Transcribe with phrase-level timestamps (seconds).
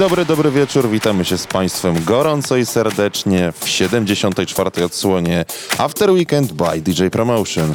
[0.00, 0.90] Dobry, dobry wieczór.
[0.90, 4.84] Witamy się z Państwem gorąco i serdecznie w 74.
[4.84, 5.44] odsłonie
[5.78, 7.74] After Weekend by DJ Promotion.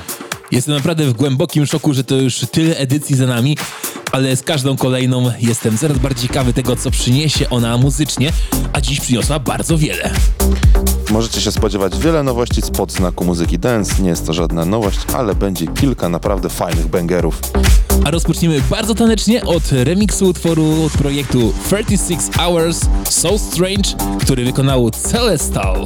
[0.51, 3.57] Jestem naprawdę w głębokim szoku, że to już tyle edycji za nami,
[4.15, 8.31] ale z każdą kolejną jestem coraz bardziej ciekawy tego, co przyniesie ona muzycznie,
[8.73, 10.11] a dziś przyniosła bardzo wiele.
[11.11, 14.03] Możecie się spodziewać wiele nowości z podznaku muzyki dance.
[14.03, 17.41] Nie jest to żadna nowość, ale będzie kilka naprawdę fajnych bangerów.
[18.05, 25.85] A rozpoczniemy bardzo tanecznie od remiksu utworu projektu 36 Hours So Strange, który wykonał Celestal.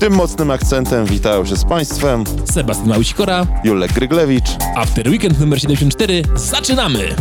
[0.00, 4.48] Tym mocnym akcentem witają się z Państwem Sebastian Małysikora, Julek Gryglewicz.
[4.76, 6.22] After Weekend numer 74.
[6.34, 7.16] Zaczynamy!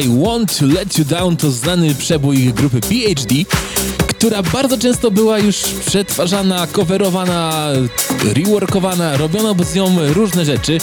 [0.00, 3.34] I Want to Let You Down to znany przebój grupy PhD,
[4.08, 5.56] która bardzo często była już
[5.86, 7.68] przetwarzana, coverowana,
[8.34, 10.78] reworkowana, robiono z nią różne rzeczy,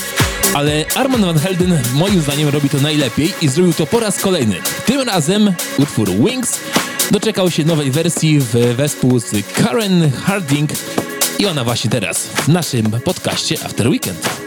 [0.53, 4.55] ale Arman Van Helden moim zdaniem robi to najlepiej i zrobił to po raz kolejny.
[4.85, 6.59] Tym razem utwór Wings
[7.11, 10.69] doczekał się nowej wersji w wespół z Karen Harding
[11.39, 14.44] i ona właśnie teraz w naszym podcaście After Weekend.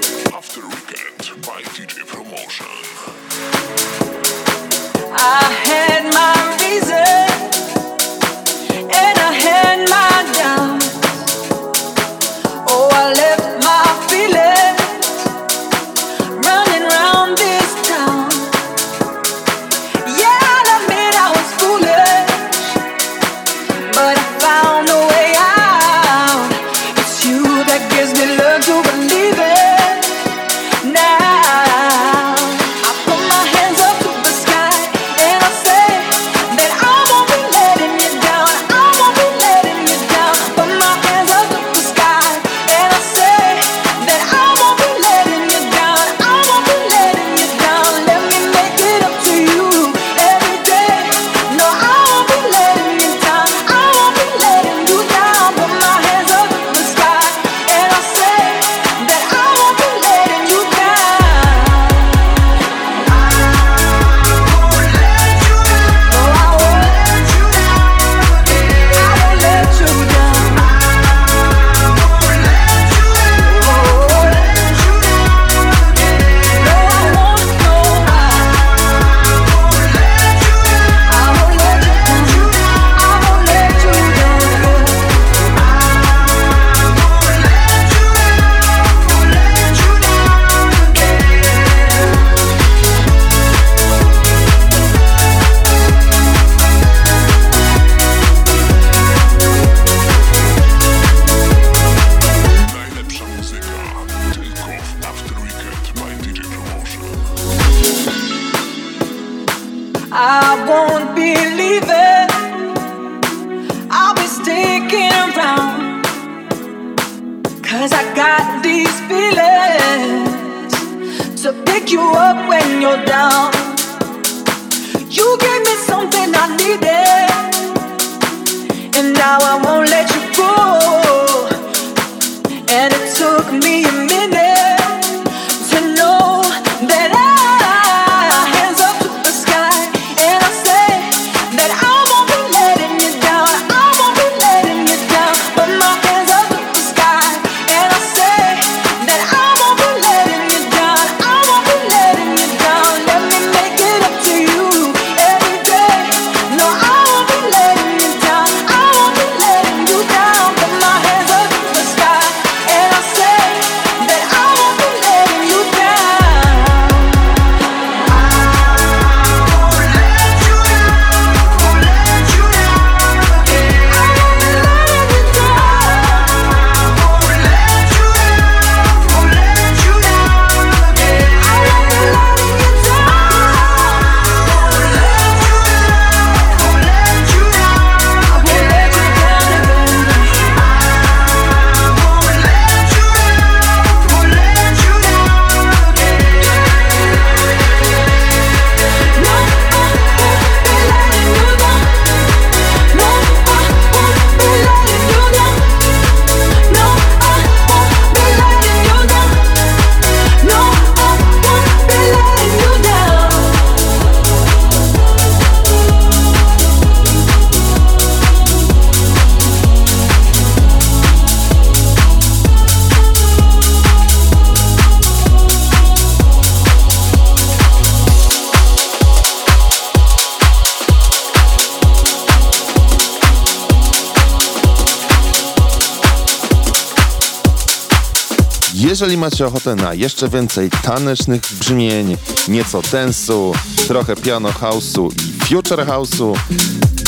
[239.98, 242.16] Jeszcze więcej tanecznych brzmień,
[242.48, 243.52] nieco dance'u,
[243.88, 246.36] trochę piano house'u i future house'u,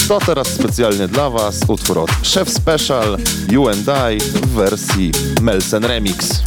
[0.09, 3.19] to teraz specjalnie dla Was utwór od Chef Special
[3.49, 6.43] You and I w wersji Melsen Remix.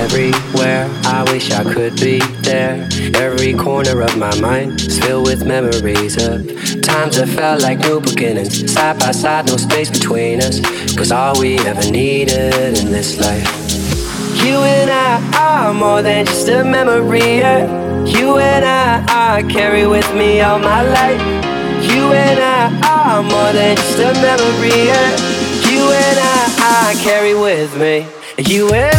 [0.03, 2.89] Everywhere, I wish I could be there.
[3.15, 6.45] Every corner of my mind is filled with memories of
[6.81, 8.69] times that felt like new beginnings.
[8.73, 10.59] Side by side, no space between us.
[10.97, 13.47] Cause all we ever needed in this life.
[14.43, 17.39] You and I are more than just a memory.
[17.39, 18.03] yeah.
[18.03, 21.21] You and I, I carry with me all my life.
[21.89, 24.87] You and I are more than just a memory.
[24.87, 25.32] yeah.
[27.01, 28.05] Carry with me.
[28.37, 28.97] You and I.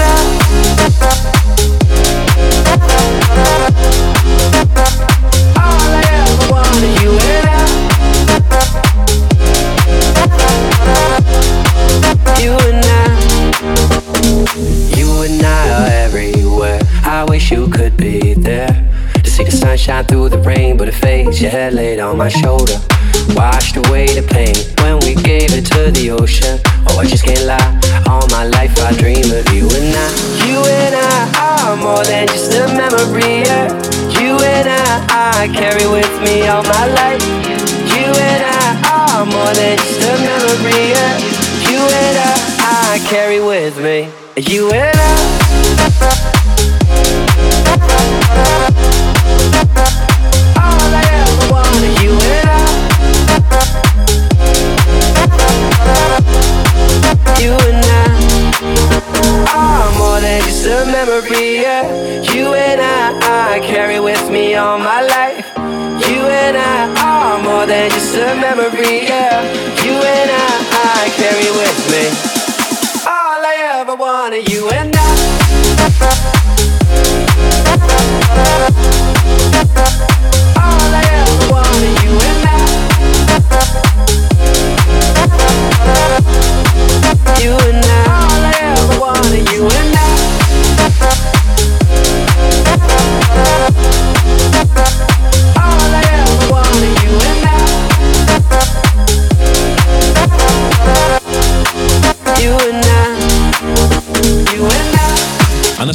[5.57, 7.61] All I ever wanted, you and I.
[12.43, 12.97] You and I.
[14.97, 16.81] You and I are everywhere.
[17.05, 18.91] I wish you could be there
[19.23, 21.41] to see the sunshine through the rain, but it fades.
[21.41, 22.79] Your head laid on my shoulder,
[23.31, 26.61] washed away the pain when we gave it to the ocean.
[26.99, 27.81] I just can't lie.
[28.09, 30.09] All my life I dream of you and I.
[30.47, 33.43] You and I are more than just a memory.
[33.45, 33.69] yeah.
[34.21, 37.23] You and I, I carry with me all my life.
[37.95, 40.95] You and I are more than just a memory.
[40.95, 41.19] yeah.
[41.71, 44.09] You and I, I carry with me.
[44.37, 46.25] You and I.
[50.57, 51.94] All I ever wanted,
[57.45, 58.05] You and I
[59.53, 61.61] are more than just a memory.
[61.61, 61.85] Yeah.
[62.33, 65.45] You and I, I carry with me all my life.
[66.09, 69.05] You and I are more than just a memory.
[69.05, 69.43] Yeah.
[69.85, 70.49] You and I,
[70.97, 72.05] I carry with me
[73.05, 74.49] all I ever wanted.
[74.49, 74.94] You and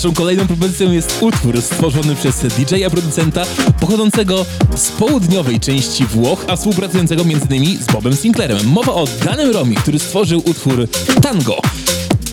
[0.09, 3.45] naszą kolejną propozycją jest utwór stworzony przez DJ-a producenta
[3.79, 7.83] pochodzącego z południowej części Włoch, a współpracującego m.in.
[7.83, 8.67] z Bobem Sinclairem.
[8.67, 10.87] Mowa o danym Romi, który stworzył utwór
[11.21, 11.57] Tango.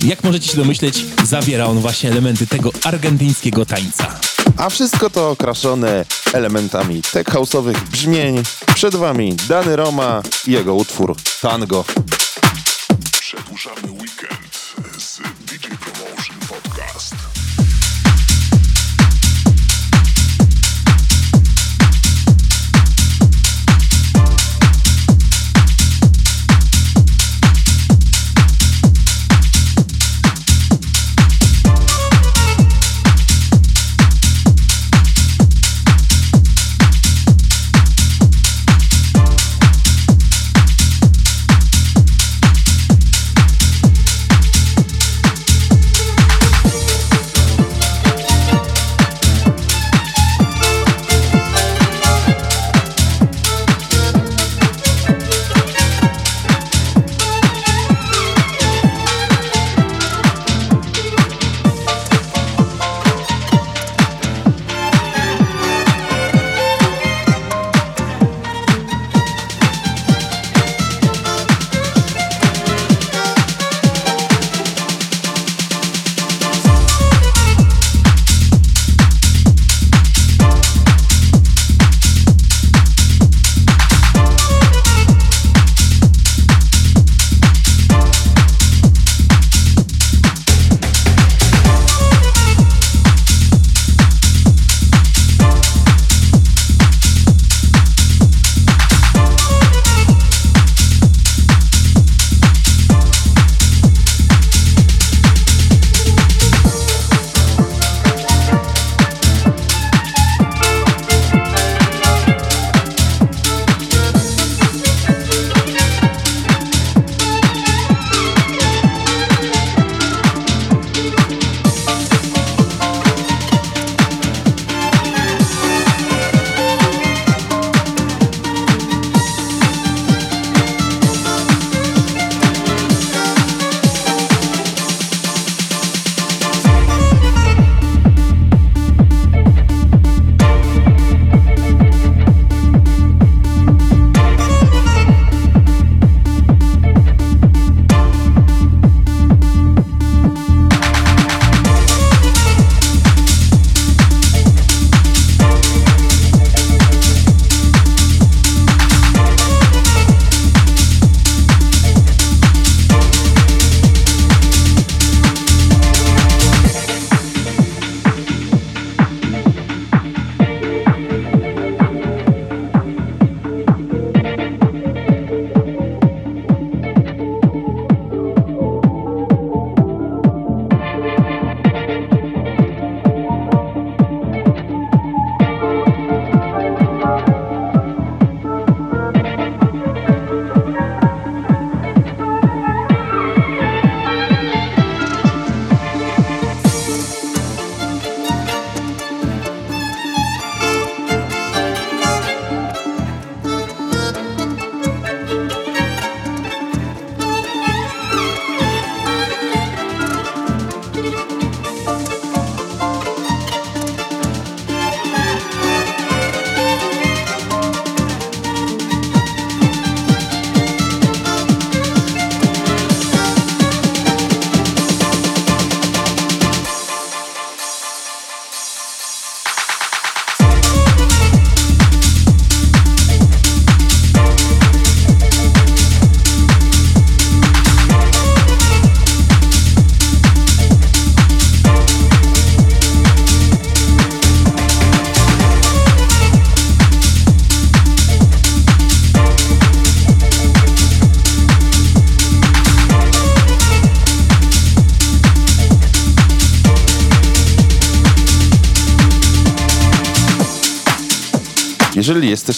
[0.05, 4.19] Jak możecie się domyśleć, zawiera on właśnie elementy tego argentyńskiego tańca.
[4.57, 8.43] A wszystko to okraszone elementami tech house'owych brzmień.
[8.75, 11.85] Przed Wami Dany Roma i jego utwór Tango.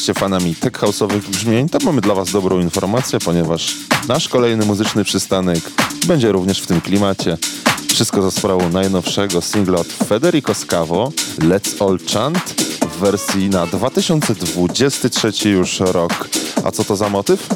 [0.08, 3.76] Jesteście fanami tech house'owych brzmień, to mamy dla was dobrą informację, ponieważ
[4.08, 5.60] nasz kolejny muzyczny przystanek
[6.06, 7.38] będzie również w tym klimacie.
[7.88, 12.38] Wszystko za sprawą najnowszego singla od Federico Scavo, Let's All Chant
[12.94, 16.28] w wersji na 2023 już rok.
[16.64, 17.46] A co to za motyw?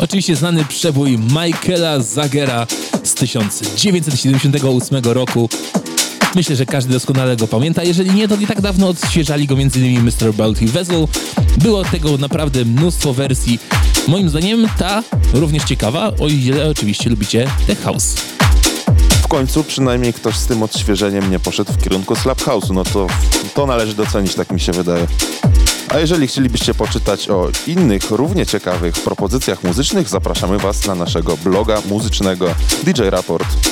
[0.00, 2.66] Oczywiście znany przebój Michaela Zagera
[3.02, 5.48] z 1978 roku.
[6.34, 7.82] Myślę, że każdy doskonale go pamięta.
[7.82, 10.02] Jeżeli nie, to nie tak dawno odświeżali go m.in.
[10.02, 10.34] Mr.
[10.34, 11.06] Bounty Vessel.
[11.58, 13.58] Było tego naprawdę mnóstwo wersji.
[14.08, 15.02] Moim zdaniem ta
[15.34, 18.14] również ciekawa, o ile oczywiście lubicie Tech House.
[19.22, 22.74] W końcu przynajmniej ktoś z tym odświeżeniem nie poszedł w kierunku Slap House'u.
[22.74, 23.06] No to,
[23.54, 25.06] to należy docenić, tak mi się wydaje.
[25.88, 31.82] A jeżeli chcielibyście poczytać o innych, równie ciekawych propozycjach muzycznych, zapraszamy Was na naszego bloga
[31.88, 33.71] muzycznego DJ Raport.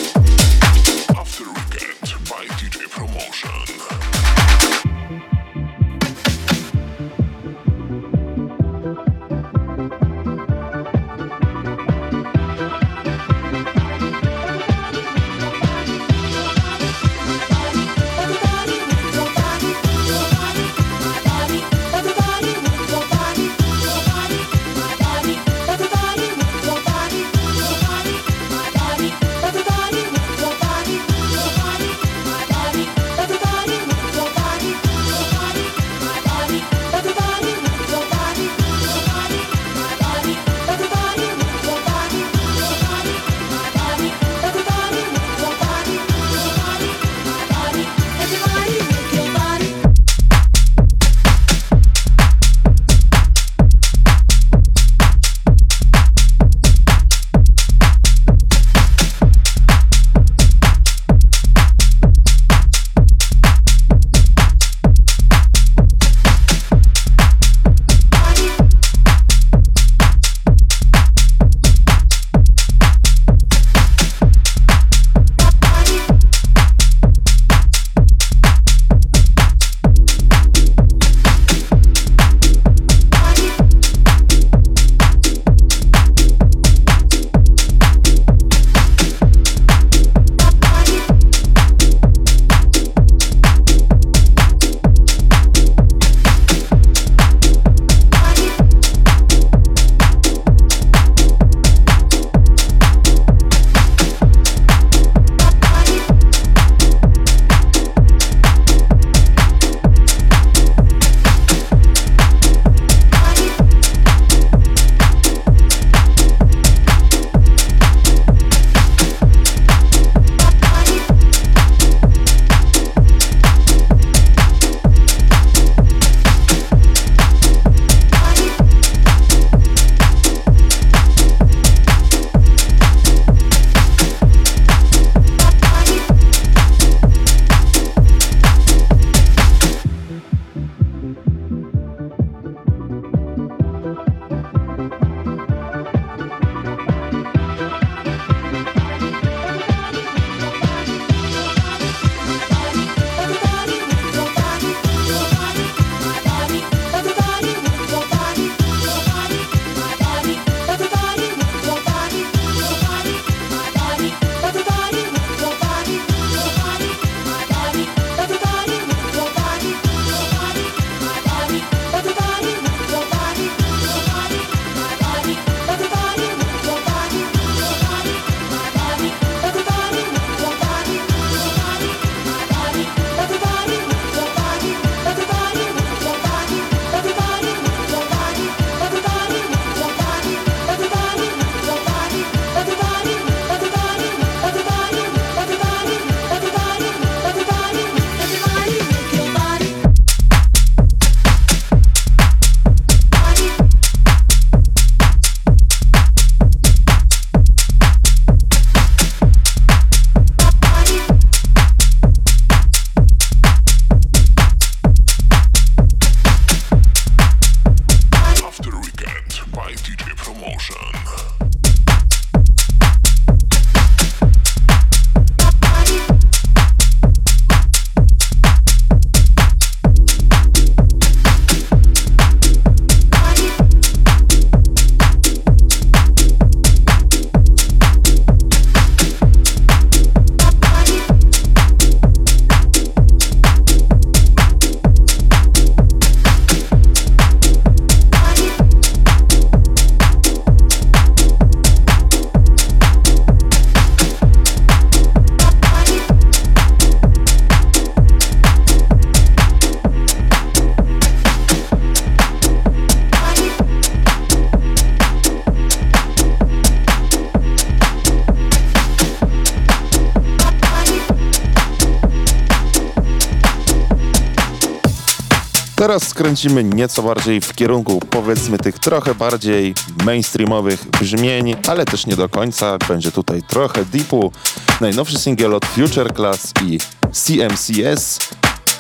[275.91, 279.75] Teraz skręcimy nieco bardziej w kierunku powiedzmy tych trochę bardziej
[280.05, 282.79] mainstreamowych brzmień, ale też nie do końca.
[282.89, 284.33] Będzie tutaj trochę deepu.
[284.81, 286.79] Najnowszy singiel od Future Class i
[287.13, 288.19] CMCS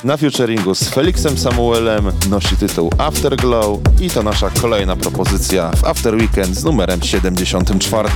[0.05, 6.15] na featuringu z Felixem Samuelem nosi tytuł Afterglow i to nasza kolejna propozycja w After
[6.15, 8.09] Weekend z numerem 74.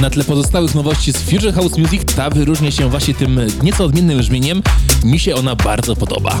[0.00, 4.18] Na tle pozostałych nowości z Future House Music ta wyróżnia się właśnie tym nieco odmiennym
[4.18, 4.62] brzmieniem.
[5.04, 6.40] Mi się ona bardzo podoba.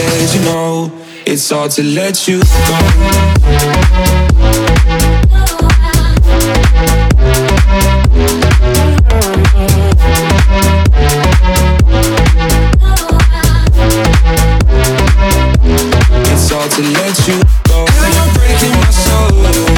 [0.00, 0.92] off you know.
[1.26, 2.46] It's hard to let you go.
[16.30, 17.86] It's hard to let you go.
[17.86, 19.77] Girl, you're breaking my soul.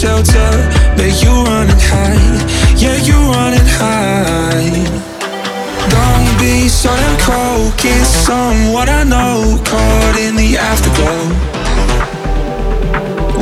[0.00, 0.50] Shelter,
[0.96, 2.16] but you run running high.
[2.74, 4.72] Yeah, you run running high.
[5.92, 7.76] Don't be so damn cold.
[7.76, 11.24] Kiss someone I know, caught in the afterglow.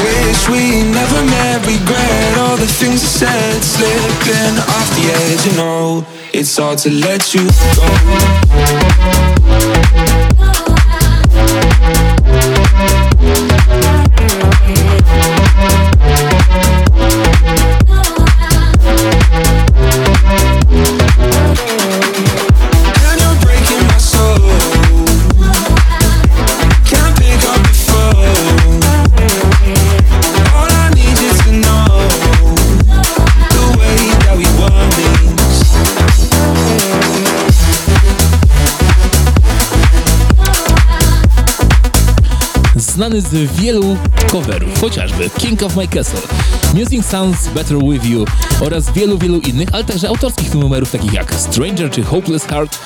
[0.03, 5.47] Wish we never met, regret all the things I said, slipping off the edge.
[5.47, 8.98] You know, it's hard to let you go.
[42.99, 43.97] Znany z wielu
[44.31, 46.21] coverów, chociażby King of My Castle,
[46.75, 48.25] Music Sounds Better With You
[48.61, 52.79] oraz wielu, wielu innych, ale także autorskich numerów takich jak Stranger czy Hopeless Heart,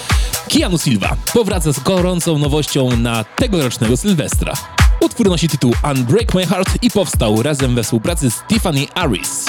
[0.48, 4.52] Keanu Silva powraca z gorącą nowością na tegorocznego Sylwestra.
[5.00, 9.46] Utwór nosi tytuł Unbreak My Heart i powstał razem we współpracy z Tiffany Aris.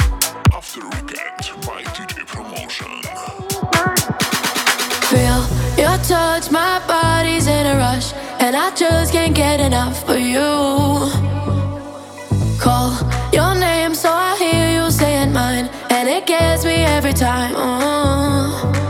[0.57, 1.13] After by
[6.03, 11.09] touch, my body's in a rush, and I just can't get enough of you.
[12.59, 12.91] Call
[13.31, 18.82] your name so I hear you saying mine, and it gets me every time.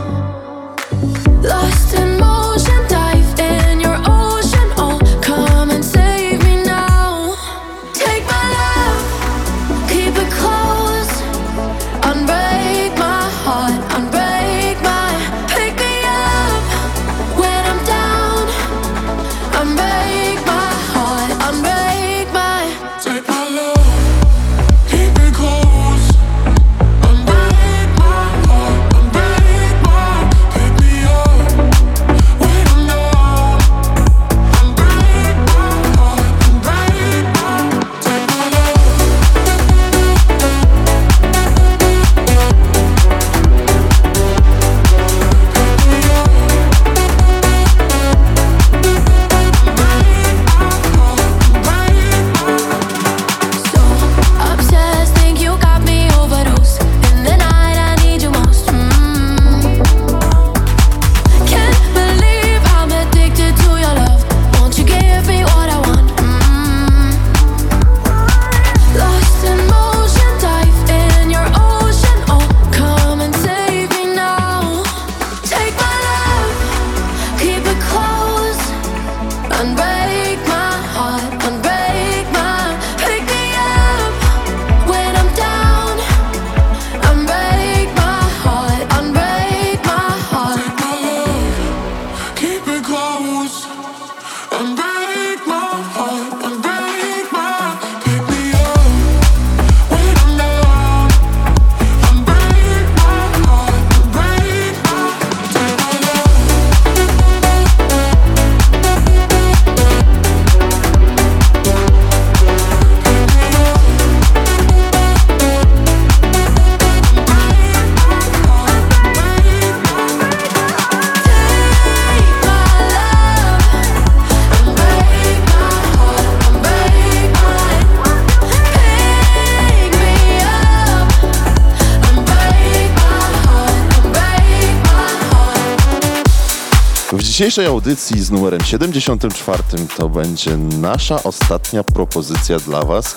[137.44, 139.62] dzisiejszej audycji z numerem 74
[139.96, 143.16] to będzie nasza ostatnia propozycja dla Was,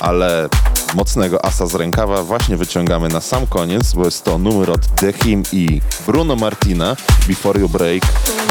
[0.00, 0.48] ale
[0.94, 5.42] mocnego asa z rękawa właśnie wyciągamy na sam koniec, bo jest to numer od Dehim
[5.52, 6.96] i Bruno Martina,
[7.28, 8.02] Before You Break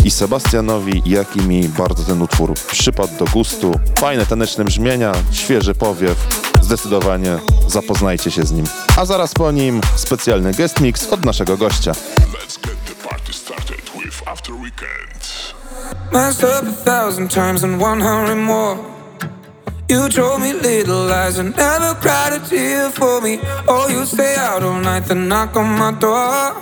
[0.05, 3.79] i Sebastianowi, jak i mi bardzo ten utwór przypadł do gustu.
[3.99, 6.27] Fajne taneczne brzmienia, świeży powiew,
[6.61, 8.65] zdecydowanie zapoznajcie się z nim.
[8.97, 11.93] A zaraz po nim specjalny guest mix od naszego gościa.
[16.13, 18.77] Messed up a thousand times and one hundred more.
[19.89, 23.39] You told me little lies and never cried a tear for me.
[23.67, 26.53] Oh, you stay out all night, then knock on my door.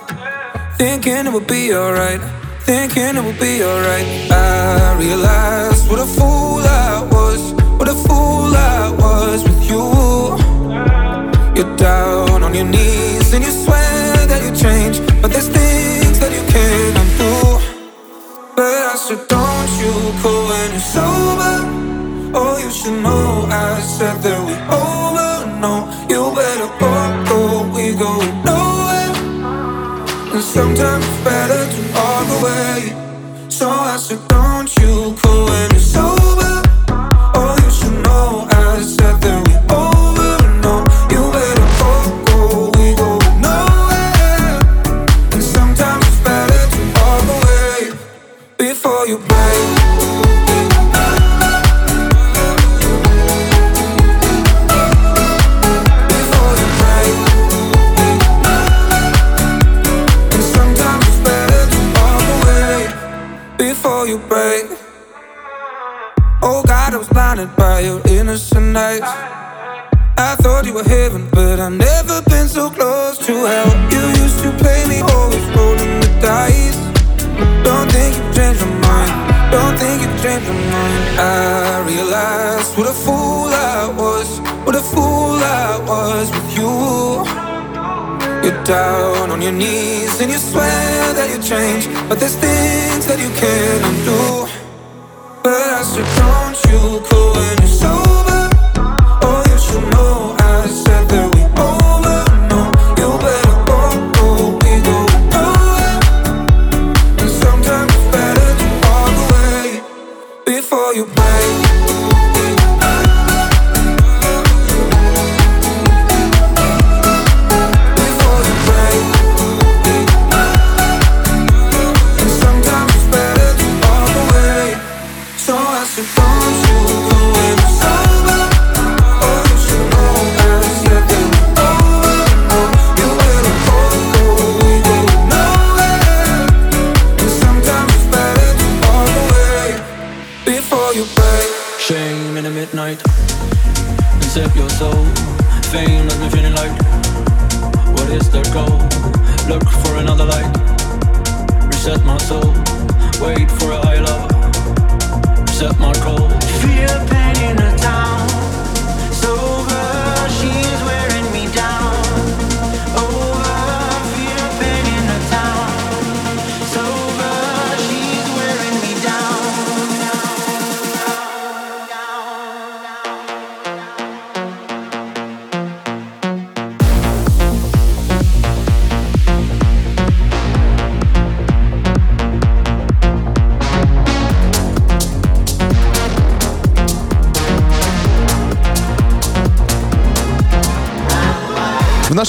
[0.78, 2.22] Thinking it would be alright,
[2.62, 4.08] thinking it would be alright.
[4.32, 4.96] I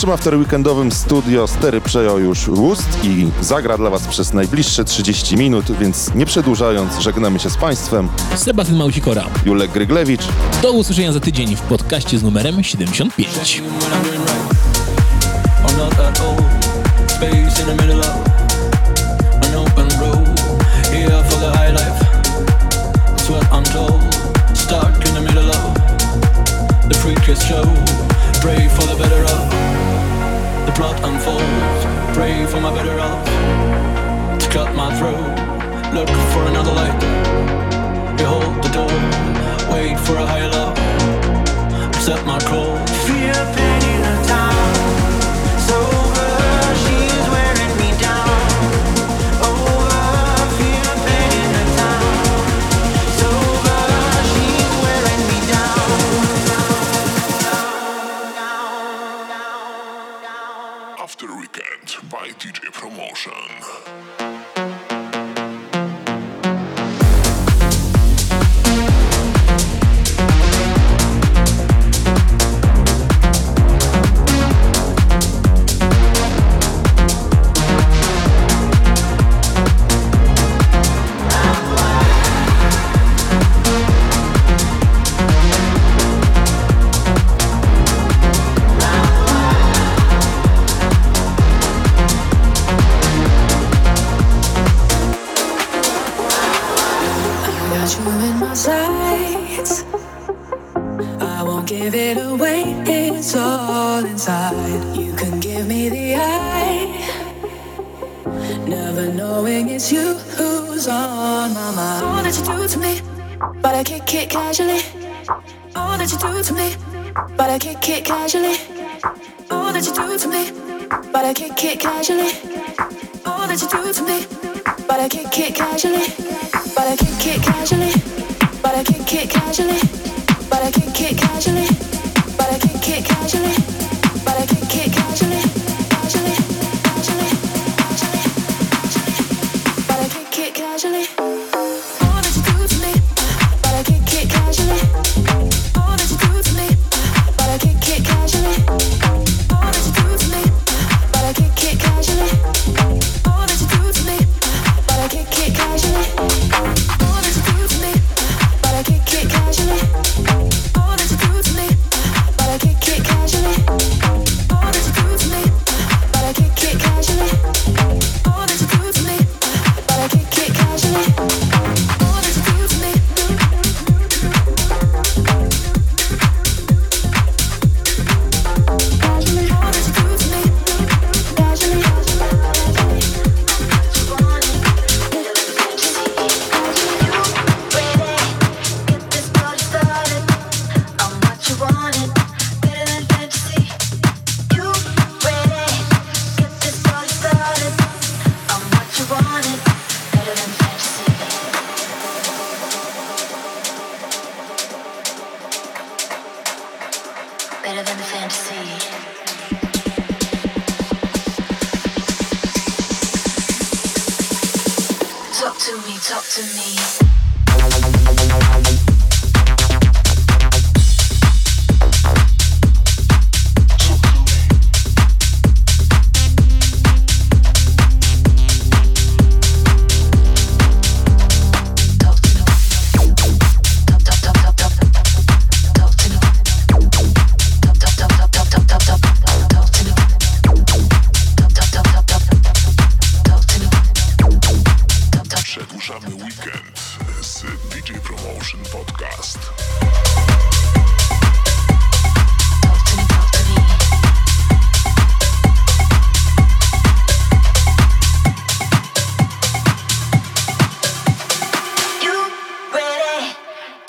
[0.02, 5.72] naszym afterweekendowym studio stery przejął już Wust i zagra dla Was przez najbliższe 30 minut,
[5.80, 8.08] więc nie przedłużając, żegnamy się z Państwem.
[8.36, 9.24] Sebastian Małcikora.
[9.44, 10.22] Julek Gryglewicz.
[10.62, 13.62] Do usłyszenia za tydzień w podcaście z numerem 75.
[38.52, 40.74] lock the door, wait for a halo,
[42.00, 42.71] set my call.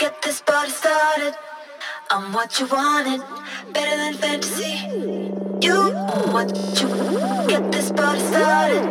[0.04, 1.34] get this party started.
[2.12, 3.22] I'm what you wanted,
[3.72, 4.74] better than fantasy.
[5.66, 5.78] You
[6.34, 6.90] what you
[7.48, 8.84] get this party started.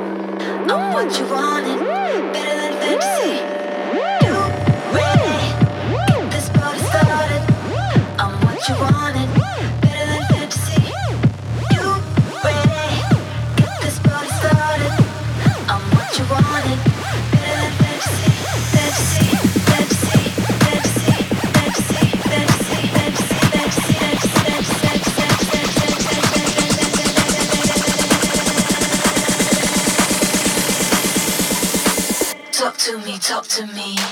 [0.72, 1.80] I'm what you wanted,
[2.32, 3.32] better than fantasy.
[4.24, 4.36] You
[4.96, 5.32] ready?
[6.08, 7.42] Get this party started.
[8.18, 9.41] I'm what you wanted.
[33.12, 34.11] you talk to me?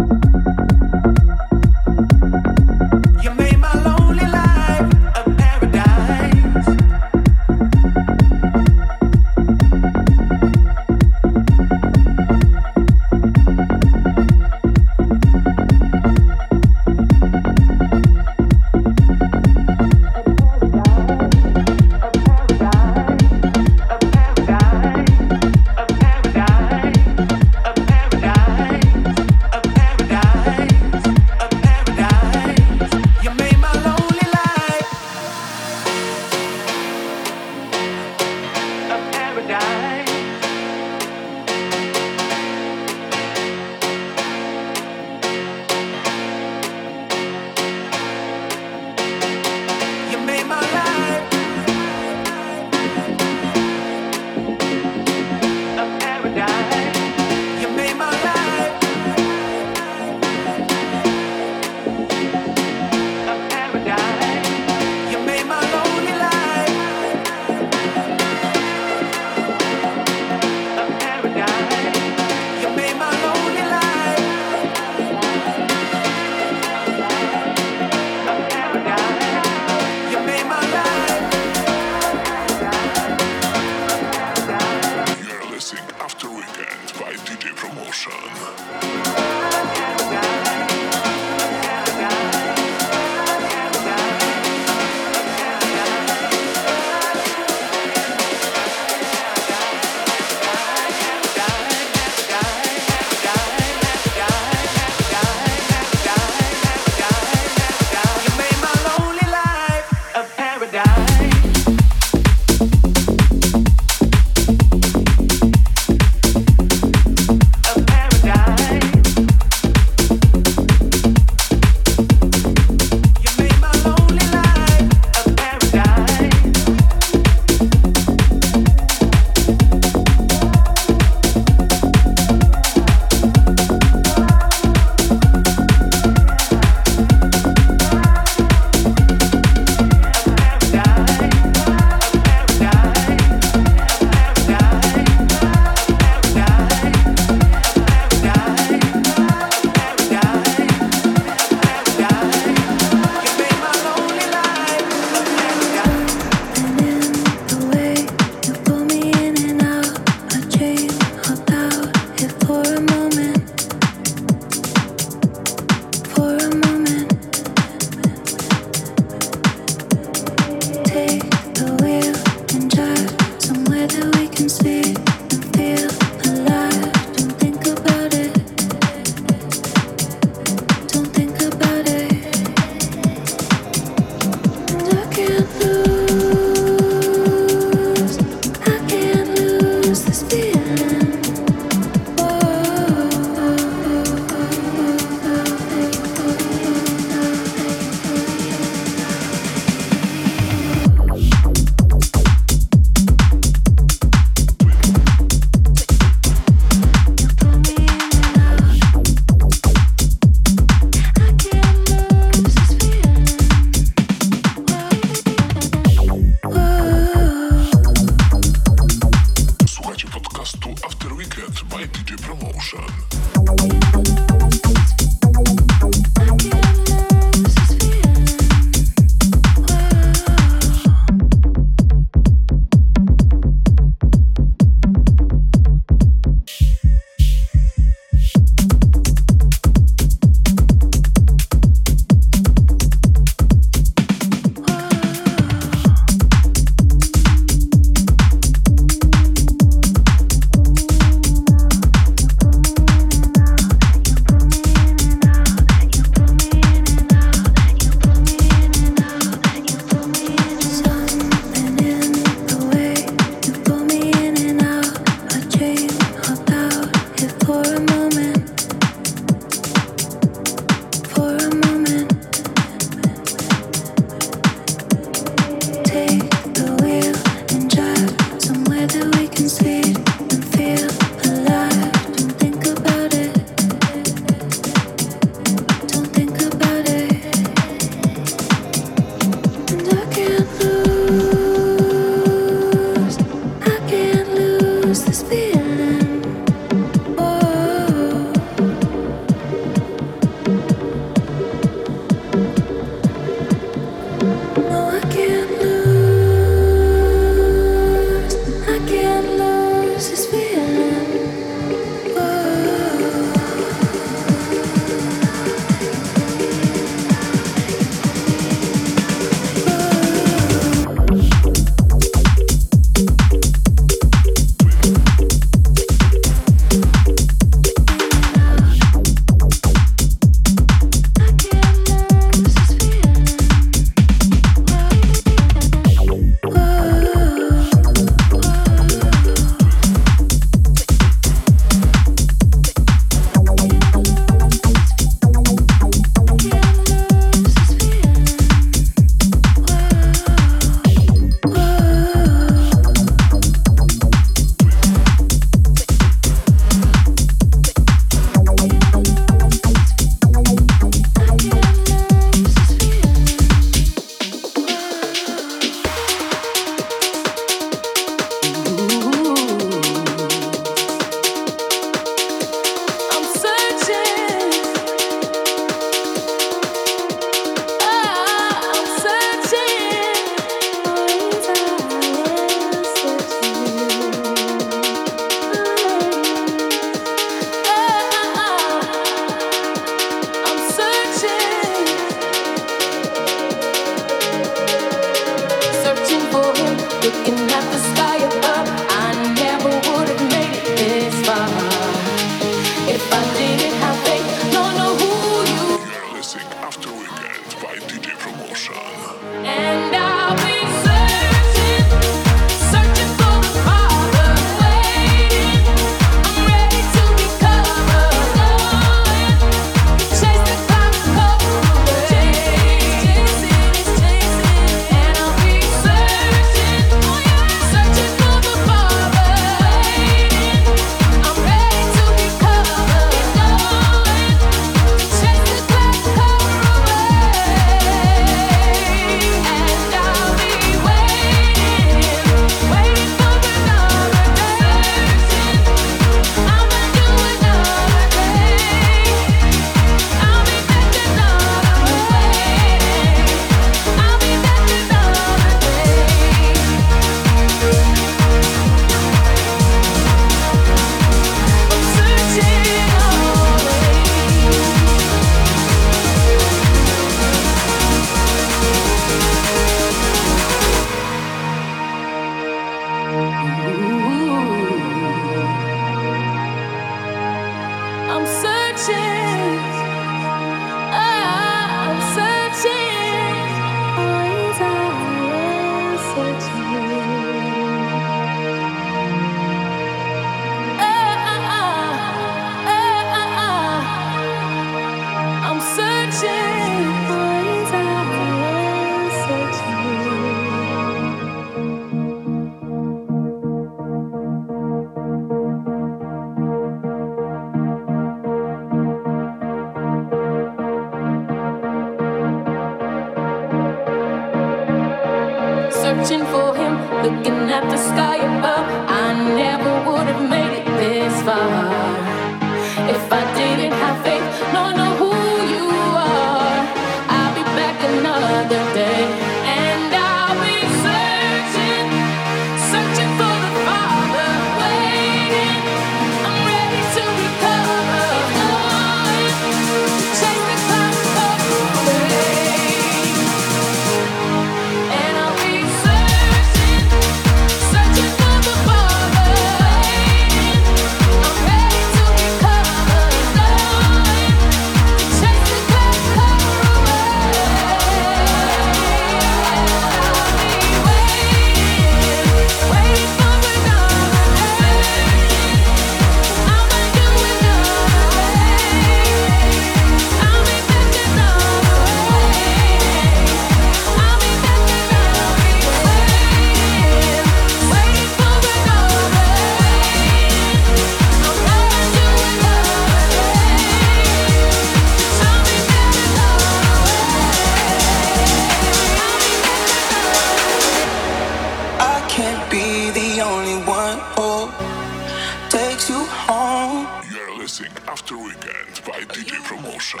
[595.78, 596.86] Takes you home.
[597.12, 600.00] You're listening After Weekend by DJ Promotion.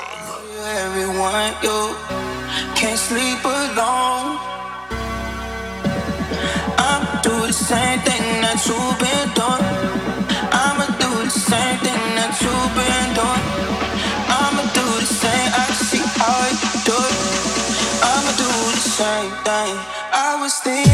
[0.86, 1.94] Everyone, you
[2.74, 4.38] can't sleep alone.
[6.82, 9.66] I'ma do the same thing that you've been doing.
[10.50, 13.44] I'ma do the same thing that you've been doing.
[14.40, 15.50] I'ma do the same.
[15.54, 17.18] I see how you do it.
[18.02, 19.74] I'ma do the same thing.
[20.10, 20.87] I was thinking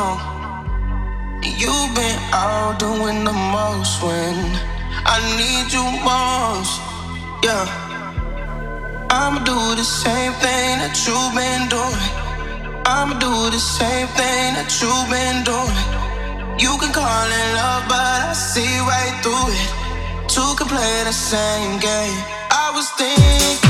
[0.00, 0.16] No,
[1.62, 4.36] you've been out doing the most when
[5.14, 6.72] I need you most.
[7.44, 7.66] Yeah,
[9.10, 12.06] I'ma do the same thing that you've been doing.
[12.96, 15.80] I'ma do the same thing that you've been doing.
[16.64, 19.70] You can call it love, but I see right through it.
[20.32, 22.20] Two can play the same game.
[22.64, 23.69] I was thinking.